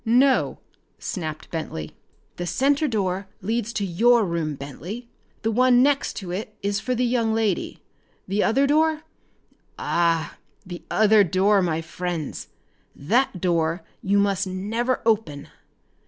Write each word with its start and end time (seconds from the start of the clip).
"No!" 0.03 0.57
snapped 0.97 1.51
Bentley. 1.51 1.95
"That 2.37 2.47
center 2.47 2.87
door 2.87 3.27
leads 3.39 3.71
to 3.73 3.85
your 3.85 4.25
room, 4.25 4.55
Bentley. 4.55 5.11
The 5.43 5.51
one 5.51 5.83
next 5.83 6.13
to 6.15 6.31
it 6.31 6.57
is 6.63 6.79
for 6.79 6.95
the 6.95 7.05
young 7.05 7.35
lady. 7.35 7.83
The 8.27 8.41
other 8.41 8.65
door? 8.65 9.03
Ah, 9.77 10.37
the 10.65 10.81
other 10.89 11.23
door 11.23 11.61
my 11.61 11.83
friends! 11.83 12.47
That 12.95 13.39
door 13.39 13.83
you 14.01 14.17
must 14.17 14.47
never 14.47 15.03
open. 15.05 15.49